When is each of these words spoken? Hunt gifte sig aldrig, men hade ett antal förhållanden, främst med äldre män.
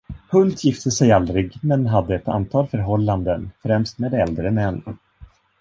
Hunt 0.31 0.57
gifte 0.63 0.91
sig 0.91 1.11
aldrig, 1.11 1.57
men 1.63 1.85
hade 1.87 2.15
ett 2.15 2.27
antal 2.27 2.67
förhållanden, 2.67 3.51
främst 3.63 3.99
med 3.99 4.13
äldre 4.13 4.51
män. 4.51 4.97